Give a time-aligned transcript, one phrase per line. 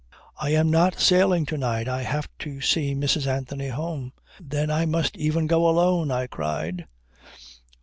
[0.39, 1.87] "I am not sailing to night.
[1.87, 3.27] I have to see Mrs.
[3.27, 6.87] Anthony home." "Then I must even go alone," I cried.